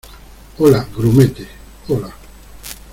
[0.57, 1.45] hola, grumete.
[1.87, 2.09] hola.